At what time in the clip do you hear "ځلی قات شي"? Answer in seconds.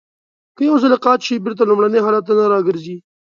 0.81-1.35